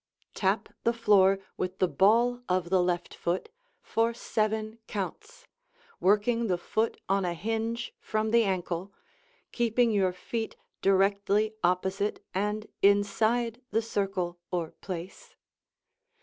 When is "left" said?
2.81-3.13